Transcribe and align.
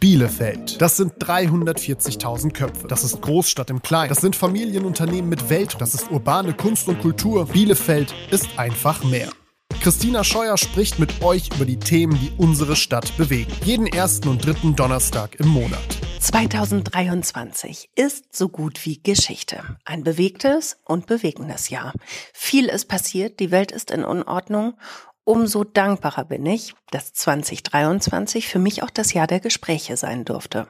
Bielefeld. 0.00 0.80
Das 0.80 0.96
sind 0.96 1.14
340.000 1.14 2.52
Köpfe. 2.52 2.86
Das 2.86 3.02
ist 3.02 3.20
Großstadt 3.20 3.68
im 3.70 3.82
Kleinen. 3.82 4.10
Das 4.10 4.20
sind 4.20 4.36
Familienunternehmen 4.36 5.28
mit 5.28 5.50
Welt. 5.50 5.74
Das 5.80 5.92
ist 5.92 6.12
urbane 6.12 6.54
Kunst 6.54 6.86
und 6.86 7.00
Kultur. 7.00 7.46
Bielefeld 7.46 8.14
ist 8.30 8.46
einfach 8.56 9.02
mehr. 9.02 9.28
Christina 9.80 10.22
Scheuer 10.22 10.56
spricht 10.56 11.00
mit 11.00 11.22
euch 11.22 11.50
über 11.54 11.64
die 11.64 11.80
Themen, 11.80 12.16
die 12.20 12.30
unsere 12.36 12.76
Stadt 12.76 13.16
bewegen. 13.16 13.52
Jeden 13.64 13.88
ersten 13.88 14.28
und 14.28 14.44
dritten 14.44 14.76
Donnerstag 14.76 15.34
im 15.40 15.48
Monat. 15.48 15.80
2023 16.20 17.90
ist 17.94 18.36
so 18.36 18.48
gut 18.48 18.84
wie 18.84 19.00
Geschichte. 19.02 19.78
Ein 19.84 20.04
bewegtes 20.04 20.78
und 20.84 21.06
bewegendes 21.06 21.70
Jahr. 21.70 21.92
Viel 22.32 22.66
ist 22.66 22.86
passiert, 22.86 23.40
die 23.40 23.50
Welt 23.50 23.72
ist 23.72 23.90
in 23.90 24.04
Unordnung 24.04 24.74
Umso 25.28 25.62
dankbarer 25.62 26.24
bin 26.24 26.46
ich, 26.46 26.74
dass 26.90 27.12
2023 27.12 28.48
für 28.48 28.58
mich 28.58 28.82
auch 28.82 28.88
das 28.88 29.12
Jahr 29.12 29.26
der 29.26 29.40
Gespräche 29.40 29.98
sein 29.98 30.24
durfte. 30.24 30.68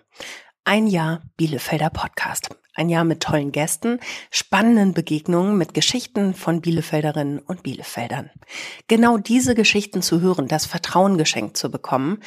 Ein 0.64 0.88
Jahr 0.88 1.22
Bielefelder 1.36 1.90
Podcast. 1.90 2.48
Ein 2.74 2.88
Jahr 2.88 3.04
mit 3.04 3.22
tollen 3.22 3.52
Gästen, 3.52 4.00
spannenden 4.32 4.94
Begegnungen 4.94 5.56
mit 5.56 5.74
Geschichten 5.74 6.34
von 6.34 6.60
Bielefelderinnen 6.60 7.38
und 7.38 7.62
Bielefeldern. 7.62 8.30
Genau 8.88 9.16
diese 9.16 9.54
Geschichten 9.54 10.02
zu 10.02 10.20
hören, 10.20 10.48
das 10.48 10.66
Vertrauen 10.66 11.18
geschenkt 11.18 11.56
zu 11.56 11.70
bekommen, 11.70 12.18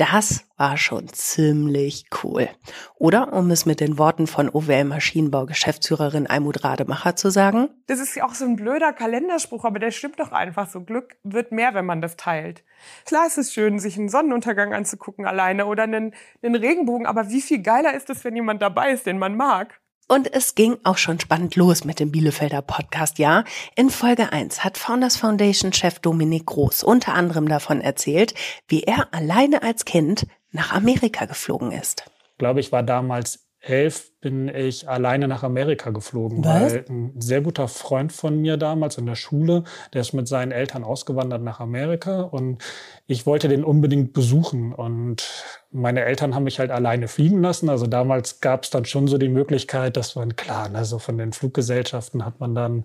das 0.00 0.46
war 0.56 0.78
schon 0.78 1.08
ziemlich 1.08 2.06
cool. 2.24 2.48
Oder, 2.96 3.34
um 3.34 3.50
es 3.50 3.66
mit 3.66 3.80
den 3.80 3.98
Worten 3.98 4.26
von 4.26 4.48
OWL 4.48 4.84
Maschinenbau 4.84 5.44
Geschäftsführerin 5.44 6.26
Almut 6.26 6.64
Rademacher 6.64 7.16
zu 7.16 7.28
sagen? 7.28 7.68
Das 7.86 8.00
ist 8.00 8.14
ja 8.14 8.24
auch 8.24 8.32
so 8.32 8.46
ein 8.46 8.56
blöder 8.56 8.94
Kalenderspruch, 8.94 9.66
aber 9.66 9.78
der 9.78 9.90
stimmt 9.90 10.18
doch 10.18 10.32
einfach 10.32 10.70
so. 10.70 10.80
Glück 10.80 11.16
wird 11.22 11.52
mehr, 11.52 11.74
wenn 11.74 11.84
man 11.84 12.00
das 12.00 12.16
teilt. 12.16 12.64
Klar 13.04 13.26
ist 13.26 13.36
es 13.36 13.52
schön, 13.52 13.78
sich 13.78 13.98
einen 13.98 14.08
Sonnenuntergang 14.08 14.72
anzugucken 14.72 15.26
alleine 15.26 15.66
oder 15.66 15.82
einen, 15.82 16.14
einen 16.42 16.54
Regenbogen, 16.54 17.06
aber 17.06 17.28
wie 17.28 17.42
viel 17.42 17.60
geiler 17.60 17.92
ist 17.92 18.08
es, 18.08 18.24
wenn 18.24 18.34
jemand 18.34 18.62
dabei 18.62 18.92
ist, 18.92 19.04
den 19.04 19.18
man 19.18 19.36
mag? 19.36 19.80
Und 20.10 20.34
es 20.34 20.56
ging 20.56 20.76
auch 20.82 20.98
schon 20.98 21.20
spannend 21.20 21.54
los 21.54 21.84
mit 21.84 22.00
dem 22.00 22.10
Bielefelder 22.10 22.62
Podcast, 22.62 23.20
ja. 23.20 23.44
In 23.76 23.90
Folge 23.90 24.32
1 24.32 24.64
hat 24.64 24.76
Founders 24.76 25.16
Foundation 25.16 25.72
Chef 25.72 26.00
Dominik 26.00 26.46
Groß 26.46 26.82
unter 26.82 27.14
anderem 27.14 27.46
davon 27.46 27.80
erzählt, 27.80 28.34
wie 28.66 28.82
er 28.82 29.14
alleine 29.14 29.62
als 29.62 29.84
Kind 29.84 30.26
nach 30.50 30.72
Amerika 30.72 31.26
geflogen 31.26 31.70
ist. 31.70 32.10
Ich 32.32 32.38
glaube, 32.38 32.58
ich 32.58 32.72
war 32.72 32.82
damals 32.82 33.46
elf, 33.60 34.10
bin 34.20 34.48
ich 34.48 34.88
alleine 34.88 35.28
nach 35.28 35.42
Amerika 35.42 35.90
geflogen, 35.90 36.44
Was? 36.44 36.74
weil 36.74 36.84
ein 36.88 37.12
sehr 37.18 37.40
guter 37.40 37.68
Freund 37.68 38.12
von 38.12 38.40
mir 38.40 38.56
damals 38.56 38.98
in 38.98 39.06
der 39.06 39.14
Schule, 39.14 39.64
der 39.94 40.02
ist 40.02 40.12
mit 40.12 40.28
seinen 40.28 40.52
Eltern 40.52 40.84
ausgewandert 40.84 41.42
nach 41.42 41.60
Amerika 41.60 42.22
und 42.22 42.62
ich 43.06 43.26
wollte 43.26 43.48
den 43.48 43.64
unbedingt 43.64 44.12
besuchen 44.12 44.72
und 44.72 45.26
meine 45.72 46.04
Eltern 46.04 46.34
haben 46.34 46.44
mich 46.44 46.58
halt 46.58 46.72
alleine 46.72 47.06
fliegen 47.06 47.42
lassen. 47.42 47.68
Also 47.68 47.86
damals 47.86 48.40
gab 48.40 48.64
es 48.64 48.70
dann 48.70 48.84
schon 48.86 49.06
so 49.06 49.18
die 49.18 49.28
Möglichkeit, 49.28 49.96
dass 49.96 50.16
man, 50.16 50.34
klar, 50.34 50.68
ne, 50.68 50.84
so 50.84 50.98
von 50.98 51.16
den 51.16 51.32
Fluggesellschaften 51.32 52.24
hat 52.24 52.40
man 52.40 52.56
dann, 52.56 52.84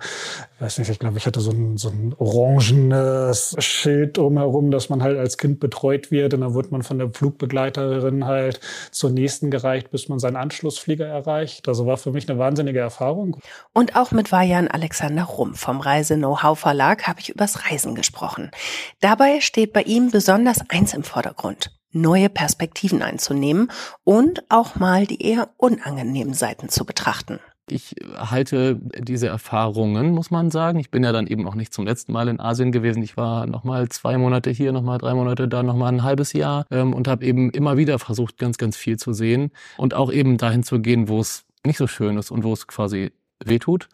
ich 0.56 0.62
weiß 0.62 0.78
nicht, 0.78 0.90
ich 0.90 1.00
glaube, 1.00 1.18
ich 1.18 1.26
hatte 1.26 1.40
so 1.42 1.50
ein, 1.50 1.78
so 1.78 1.90
ein 1.90 2.14
orangenes 2.18 3.56
Schild 3.58 4.18
drumherum, 4.18 4.70
dass 4.70 4.90
man 4.90 5.02
halt 5.02 5.18
als 5.18 5.40
Kind 5.40 5.60
betreut 5.60 6.12
wird. 6.12 6.36
Und 6.36 6.42
dann 6.42 6.54
wurde 6.54 6.70
man 6.70 6.84
von 6.84 7.00
der 7.00 7.10
Flugbegleiterin 7.10 8.26
halt 8.26 8.60
zur 8.92 9.10
nächsten 9.10 9.50
gereicht, 9.50 9.90
bis 9.90 10.08
man 10.08 10.20
seinen 10.20 10.36
Anschlussflieger 10.36 11.08
erreicht. 11.08 11.25
Also 11.68 11.86
war 11.86 11.98
für 11.98 12.12
mich 12.12 12.30
eine 12.30 12.40
wahnsinnige 12.40 12.80
Erfahrung. 12.80 13.38
Und 13.74 13.96
auch 13.96 14.12
mit 14.12 14.32
Vajan 14.32 14.68
Alexander 14.68 15.24
Rumm 15.24 15.56
vom 15.56 15.80
Reise-Know-how 15.82 16.58
Verlag 16.58 17.08
habe 17.08 17.20
ich 17.20 17.30
übers 17.30 17.70
Reisen 17.70 17.96
gesprochen. 17.96 18.52
Dabei 19.00 19.42
steht 19.42 19.74
bei 19.74 19.84
ihm 19.84 20.12
besonders 20.12 20.70
eins 20.70 20.94
im 20.94 21.04
Vordergrund 21.04 21.72
neue 21.96 22.30
Perspektiven 22.30 23.02
einzunehmen 23.02 23.72
und 24.04 24.44
auch 24.50 24.76
mal 24.76 25.08
die 25.08 25.24
eher 25.24 25.50
unangenehmen 25.58 26.34
Seiten 26.34 26.70
zu 26.70 26.86
betrachten. 26.86 27.40
Ich 27.68 27.96
halte 28.16 28.80
diese 29.00 29.28
Erfahrungen, 29.28 30.12
muss 30.12 30.30
man 30.30 30.52
sagen. 30.52 30.78
Ich 30.78 30.92
bin 30.92 31.04
ja 31.04 31.12
dann 31.12 31.26
eben 31.26 31.48
auch 31.48 31.56
nicht 31.56 31.74
zum 31.74 31.86
letzten 31.86 32.12
Mal 32.12 32.28
in 32.28 32.40
Asien 32.40 32.72
gewesen. 32.72 33.02
Ich 33.02 33.18
war 33.18 33.48
nochmal 33.48 33.90
zwei 33.90 34.18
Monate 34.20 34.52
hier, 34.52 34.72
nochmal 34.72 35.00
drei 35.00 35.16
Monate 35.16 35.48
da, 35.48 35.64
nochmal 35.64 35.92
ein 35.92 36.04
halbes 36.04 36.34
Jahr 36.34 36.66
ähm, 36.70 36.94
und 36.94 37.08
habe 37.08 37.26
eben 37.26 37.50
immer 37.50 37.76
wieder 37.76 37.98
versucht, 37.98 38.38
ganz, 38.38 38.58
ganz 38.58 38.78
viel 38.78 38.98
zu 38.98 39.14
sehen 39.14 39.52
und 39.78 39.96
auch 39.96 40.12
eben 40.12 40.38
dahin 40.38 40.62
zu 40.62 40.80
gehen, 40.80 41.08
wo 41.10 41.20
es 41.20 41.44
nicht 41.66 41.78
so 41.78 41.88
schön 41.88 42.18
ist 42.18 42.30
und 42.30 42.44
wo 42.44 42.54
es 42.54 42.68
quasi 42.68 43.12
wehtut, 43.44 43.90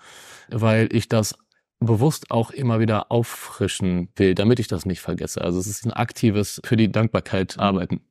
weil 0.50 0.90
ich 0.92 1.08
das 1.08 1.36
bewusst 1.80 2.30
auch 2.30 2.52
immer 2.52 2.80
wieder 2.80 3.12
auffrischen 3.12 4.10
will, 4.16 4.36
damit 4.36 4.60
ich 4.60 4.68
das 4.68 4.86
nicht 4.86 5.00
vergesse. 5.00 5.42
Also 5.42 5.60
es 5.60 5.68
ist 5.68 5.86
ein 5.86 5.94
aktives 5.94 6.62
für 6.64 6.78
die 6.78 6.92
Dankbarkeit 6.92 7.58
arbeiten. 7.58 8.02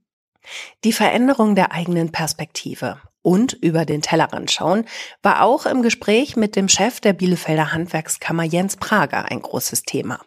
Die 0.85 0.93
Veränderung 0.93 1.55
der 1.55 1.73
eigenen 1.73 2.13
Perspektive 2.13 2.99
und 3.23 3.53
über 3.53 3.85
den 3.85 4.03
Tellerrand 4.03 4.51
schauen 4.51 4.85
war 5.23 5.43
auch 5.43 5.67
im 5.67 5.83
Gespräch 5.83 6.37
mit 6.37 6.57
dem 6.57 6.69
Chef 6.69 7.01
der 7.01 7.13
Bielefelder 7.13 7.73
Handwerkskammer 7.73 8.45
Jens 8.45 8.77
Prager 8.77 9.31
ein 9.31 9.43
großes 9.43 9.83
Thema. 9.83 10.21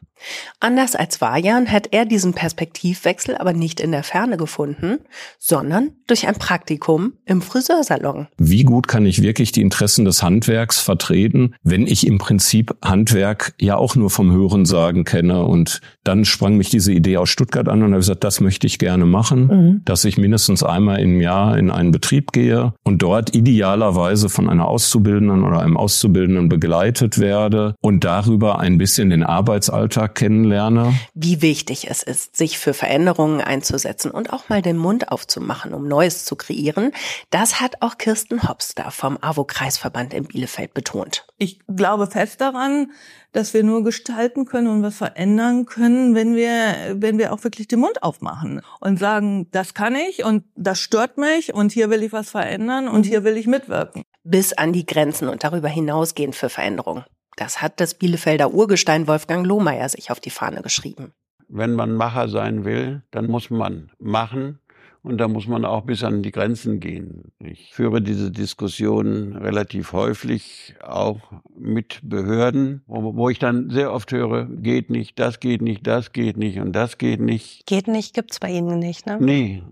Anders 0.59 0.95
als 0.95 1.21
Vajan 1.21 1.71
hat 1.71 1.89
er 1.91 2.05
diesen 2.05 2.33
Perspektivwechsel 2.33 3.37
aber 3.37 3.53
nicht 3.53 3.79
in 3.79 3.91
der 3.91 4.03
Ferne 4.03 4.37
gefunden, 4.37 4.99
sondern 5.39 5.91
durch 6.07 6.27
ein 6.27 6.35
Praktikum 6.35 7.13
im 7.25 7.41
Friseursalon. 7.41 8.27
Wie 8.37 8.63
gut 8.63 8.87
kann 8.87 9.05
ich 9.05 9.21
wirklich 9.21 9.51
die 9.51 9.61
Interessen 9.61 10.05
des 10.05 10.23
Handwerks 10.23 10.79
vertreten, 10.79 11.55
wenn 11.63 11.87
ich 11.87 12.07
im 12.07 12.17
Prinzip 12.17 12.75
Handwerk 12.83 13.53
ja 13.59 13.77
auch 13.77 13.95
nur 13.95 14.09
vom 14.09 14.31
Hörensagen 14.31 15.03
kenne? 15.03 15.43
Und 15.45 15.81
dann 16.03 16.25
sprang 16.25 16.57
mich 16.57 16.69
diese 16.69 16.93
Idee 16.93 17.17
aus 17.17 17.29
Stuttgart 17.29 17.67
an 17.67 17.83
und 17.83 17.91
habe 17.91 17.99
gesagt, 17.99 18.23
das 18.23 18.39
möchte 18.41 18.67
ich 18.67 18.79
gerne 18.79 19.05
machen, 19.05 19.47
mhm. 19.47 19.81
dass 19.85 20.05
ich 20.05 20.17
mindestens 20.17 20.63
einmal 20.63 20.99
im 20.99 21.19
Jahr 21.21 21.57
in 21.57 21.71
einen 21.71 21.91
Betrieb 21.91 22.31
gehe 22.31 22.73
und 22.83 23.01
dort 23.01 23.35
idealerweise 23.35 24.29
von 24.29 24.49
einer 24.49 24.67
Auszubildenden 24.67 25.43
oder 25.43 25.59
einem 25.59 25.77
Auszubildenden 25.77 26.49
begleitet 26.49 27.19
werde 27.19 27.75
und 27.81 28.03
darüber 28.03 28.59
ein 28.59 28.77
bisschen 28.77 29.09
den 29.09 29.23
Arbeitsalltag 29.23 30.12
kennenlerne. 30.13 30.93
Wie 31.13 31.41
wichtig 31.41 31.89
es 31.89 32.03
ist, 32.03 32.37
sich 32.37 32.57
für 32.59 32.73
Veränderungen 32.73 33.41
einzusetzen 33.41 34.11
und 34.11 34.31
auch 34.31 34.49
mal 34.49 34.61
den 34.61 34.77
Mund 34.77 35.11
aufzumachen, 35.11 35.73
um 35.73 35.87
Neues 35.87 36.25
zu 36.25 36.35
kreieren, 36.35 36.91
das 37.29 37.59
hat 37.59 37.81
auch 37.81 37.97
Kirsten 37.97 38.47
Hopster 38.47 38.91
vom 38.91 39.17
AWO-Kreisverband 39.21 40.13
in 40.13 40.25
Bielefeld 40.25 40.73
betont. 40.73 41.25
Ich 41.37 41.59
glaube 41.67 42.07
fest 42.07 42.41
daran, 42.41 42.91
dass 43.33 43.53
wir 43.53 43.63
nur 43.63 43.83
gestalten 43.83 44.45
können 44.45 44.67
und 44.67 44.83
was 44.83 44.95
verändern 44.95 45.65
können, 45.65 46.15
wenn 46.15 46.35
wir, 46.35 46.95
wenn 46.95 47.17
wir 47.17 47.33
auch 47.33 47.43
wirklich 47.43 47.67
den 47.67 47.79
Mund 47.79 48.03
aufmachen 48.03 48.61
und 48.79 48.99
sagen, 48.99 49.47
das 49.51 49.73
kann 49.73 49.95
ich 49.95 50.23
und 50.23 50.43
das 50.55 50.79
stört 50.79 51.17
mich 51.17 51.53
und 51.53 51.71
hier 51.71 51.89
will 51.89 52.03
ich 52.03 52.13
was 52.13 52.29
verändern 52.29 52.87
und 52.87 53.05
hier 53.05 53.23
will 53.23 53.35
ich 53.35 53.47
mitwirken. 53.47 54.03
Bis 54.23 54.53
an 54.53 54.71
die 54.71 54.85
Grenzen 54.85 55.27
und 55.27 55.43
darüber 55.43 55.67
hinausgehen 55.67 56.31
für 56.31 56.49
Veränderungen. 56.49 57.03
Das 57.35 57.61
hat 57.61 57.79
das 57.79 57.95
Bielefelder 57.95 58.53
Urgestein 58.53 59.07
Wolfgang 59.07 59.45
Lohmeier 59.45 59.89
sich 59.89 60.11
auf 60.11 60.19
die 60.19 60.29
Fahne 60.29 60.61
geschrieben. 60.61 61.13
Wenn 61.47 61.73
man 61.73 61.93
Macher 61.93 62.29
sein 62.29 62.65
will, 62.65 63.03
dann 63.11 63.27
muss 63.27 63.49
man 63.49 63.91
machen 63.99 64.59
und 65.03 65.17
da 65.17 65.27
muss 65.27 65.47
man 65.47 65.65
auch 65.65 65.81
bis 65.81 66.03
an 66.03 66.23
die 66.23 66.31
Grenzen 66.31 66.79
gehen. 66.79 67.33
Ich 67.39 67.73
führe 67.73 68.01
diese 68.01 68.31
Diskussion 68.31 69.35
relativ 69.35 69.91
häufig 69.91 70.75
auch 70.81 71.19
mit 71.57 71.99
Behörden, 72.03 72.83
wo, 72.87 73.13
wo, 73.15 73.29
ich 73.29 73.37
dann 73.37 73.69
sehr 73.69 73.91
oft 73.91 74.11
höre, 74.11 74.45
geht 74.45 74.89
nicht, 74.89 75.19
das 75.19 75.41
geht 75.41 75.61
nicht, 75.61 75.85
das 75.85 76.13
geht 76.13 76.37
nicht 76.37 76.59
und 76.59 76.71
das 76.71 76.97
geht 76.97 77.19
nicht. 77.19 77.65
Geht 77.67 77.87
nicht 77.87 78.13
gibt's 78.13 78.39
bei 78.39 78.49
Ihnen 78.49 78.79
nicht, 78.79 79.05
ne? 79.05 79.17
Nee. 79.19 79.63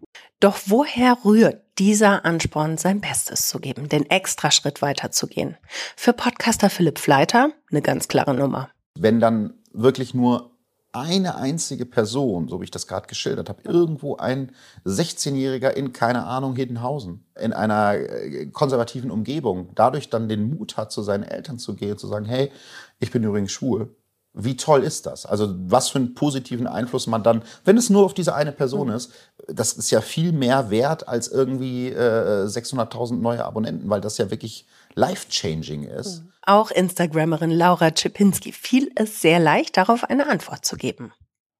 Doch 0.42 0.58
woher 0.66 1.18
rührt 1.24 1.62
dieser 1.82 2.26
Ansporn, 2.26 2.78
sein 2.78 3.02
Bestes 3.02 3.48
zu 3.48 3.58
geben, 3.58 3.90
den 3.90 4.08
extra 4.08 4.52
Schritt 4.52 4.84
weiterzugehen? 4.84 5.58
Für 5.96 6.14
Podcaster 6.14 6.70
Philipp 6.70 7.00
Fleiter 7.00 7.54
eine 7.72 7.82
ganz 7.82 8.08
klare 8.08 8.36
Nummer. 8.36 8.70
Wenn 8.94 9.20
dann 9.20 9.56
wirklich 9.74 10.14
nur 10.14 10.52
eine 10.92 11.38
einzige 11.38 11.88
Person, 11.88 12.50
so 12.50 12.60
wie 12.60 12.66
ich 12.66 12.72
das 12.72 12.86
gerade 12.86 13.08
geschildert 13.08 13.50
habe, 13.50 13.64
irgendwo 13.64 14.18
ein 14.18 14.52
16-Jähriger 14.86 15.72
in, 15.72 15.92
keine 15.92 16.26
Ahnung, 16.26 16.56
Hiddenhausen, 16.56 17.26
in 17.40 17.52
einer 17.52 17.96
äh, 17.96 18.46
konservativen 18.48 19.10
Umgebung, 19.10 19.72
dadurch 19.74 20.12
dann 20.12 20.30
den 20.30 20.52
Mut 20.52 20.78
hat, 20.78 20.92
zu 20.92 21.02
seinen 21.02 21.24
Eltern 21.24 21.58
zu 21.58 21.74
gehen, 21.74 21.98
zu 21.98 22.06
sagen, 22.06 22.26
hey, 22.26 22.52
ich 23.00 23.10
bin 23.10 23.24
übrigens 23.24 23.52
schwul. 23.52 23.96
Wie 24.34 24.56
toll 24.56 24.84
ist 24.84 25.06
das? 25.06 25.26
Also 25.26 25.54
was 25.58 25.90
für 25.90 26.00
einen 26.00 26.14
positiven 26.14 26.66
Einfluss 26.66 27.06
man 27.06 27.22
dann, 27.22 27.44
wenn 27.66 27.78
es 27.78 27.90
nur 27.90 28.06
auf 28.06 28.14
diese 28.14 28.34
eine 28.34 28.54
Person 28.54 28.88
mhm. 28.88 28.96
ist, 28.96 29.12
das 29.48 29.74
ist 29.74 29.92
ja 29.92 30.00
viel 30.00 30.32
mehr 30.32 30.70
wert 30.70 31.08
als 31.08 31.28
irgendwie 31.28 31.90
äh, 31.90 32.46
600.000 32.46 33.16
neue 33.16 33.44
Abonnenten, 33.44 33.90
weil 33.90 34.00
das 34.00 34.18
ja 34.18 34.32
wirklich 34.32 34.66
life-changing 34.96 35.84
ist. 35.84 36.22
Mhm. 36.22 36.32
Auch 36.44 36.72
Instagrammerin 36.72 37.52
Laura 37.52 37.92
Czepinski 37.92 38.54
fiel 38.54 38.92
es 38.96 39.22
sehr 39.22 39.40
leicht, 39.40 39.76
darauf 39.76 40.06
eine 40.06 40.28
Antwort 40.28 40.66
zu 40.66 40.78
geben. 40.78 41.14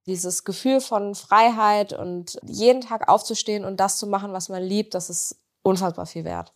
Dieses 0.08 0.46
Gefühl 0.46 0.82
von 0.82 1.14
Freiheit 1.14 1.94
und 1.94 2.40
jeden 2.44 2.82
Tag 2.82 3.08
aufzustehen 3.08 3.66
und 3.66 3.80
das 3.80 3.98
zu 3.98 4.08
machen, 4.08 4.34
was 4.34 4.50
man 4.50 4.64
liebt, 4.64 4.96
das 4.96 5.10
ist 5.10 5.36
unfassbar 5.64 6.06
viel 6.06 6.26
wert. 6.26 6.54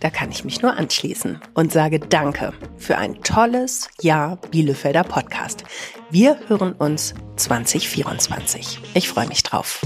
Da 0.00 0.10
kann 0.10 0.30
ich 0.30 0.44
mich 0.44 0.62
nur 0.62 0.76
anschließen 0.76 1.40
und 1.54 1.72
sage 1.72 2.00
Danke 2.00 2.52
für 2.76 2.98
ein 2.98 3.22
tolles 3.22 3.88
Jahr 4.00 4.36
Bielefelder 4.50 5.04
Podcast. 5.04 5.64
Wir 6.10 6.38
hören 6.48 6.72
uns 6.72 7.14
2024. 7.36 8.80
Ich 8.94 9.08
freue 9.08 9.28
mich 9.28 9.42
drauf. 9.42 9.84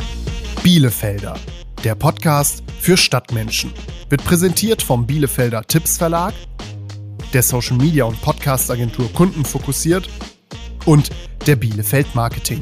Bielefelder 0.63 1.37
der 1.85 1.95
Podcast 1.95 2.63
für 2.79 2.97
Stadtmenschen. 2.97 3.73
Wird 4.09 4.25
präsentiert 4.25 4.83
vom 4.83 5.07
Bielefelder 5.07 5.63
Tipps 5.67 5.97
Verlag, 5.97 6.35
der 7.33 7.43
Social 7.43 7.77
Media 7.77 8.05
und 8.05 8.21
Podcast 8.21 8.71
Agentur 8.71 9.11
Kunden 9.13 9.45
fokussiert 9.45 10.09
und 10.85 11.11
der 11.47 11.57
Bielefeld 11.57 12.15
Marketing. 12.15 12.61